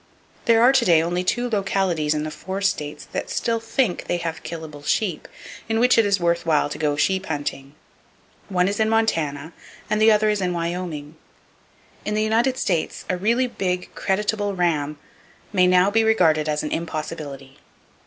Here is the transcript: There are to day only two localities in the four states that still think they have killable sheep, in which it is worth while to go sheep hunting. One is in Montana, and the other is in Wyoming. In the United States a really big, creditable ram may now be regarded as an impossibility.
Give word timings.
There 0.45 0.63
are 0.63 0.71
to 0.73 0.83
day 0.83 0.99
only 1.03 1.23
two 1.23 1.47
localities 1.47 2.15
in 2.15 2.23
the 2.23 2.31
four 2.31 2.59
states 2.61 3.05
that 3.11 3.29
still 3.29 3.59
think 3.59 4.05
they 4.07 4.17
have 4.17 4.41
killable 4.41 4.83
sheep, 4.83 5.27
in 5.69 5.79
which 5.79 5.95
it 5.95 6.07
is 6.07 6.19
worth 6.19 6.43
while 6.43 6.69
to 6.69 6.79
go 6.79 6.95
sheep 6.95 7.27
hunting. 7.27 7.75
One 8.49 8.67
is 8.67 8.79
in 8.79 8.89
Montana, 8.89 9.53
and 9.91 10.01
the 10.01 10.11
other 10.11 10.29
is 10.29 10.41
in 10.41 10.53
Wyoming. 10.53 11.17
In 12.03 12.15
the 12.15 12.23
United 12.23 12.57
States 12.57 13.05
a 13.11 13.15
really 13.15 13.45
big, 13.45 13.91
creditable 13.93 14.55
ram 14.55 14.97
may 15.53 15.67
now 15.67 15.91
be 15.91 16.03
regarded 16.03 16.49
as 16.49 16.63
an 16.63 16.71
impossibility. 16.71 17.59